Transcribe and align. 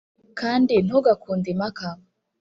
kandi 0.39 0.73
ntugakunde 0.85 1.47
impaka 1.53 1.87